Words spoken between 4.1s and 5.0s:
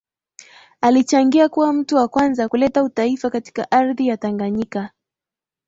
Tanganyika